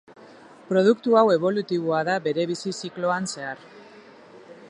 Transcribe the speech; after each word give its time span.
Produktu 0.69 1.13
hau 1.19 1.23
ebolutiboa 1.33 2.01
da 2.09 2.17
bere 2.29 2.47
bizi 2.53 2.75
zikloan 2.87 3.33
zehar. 3.35 3.65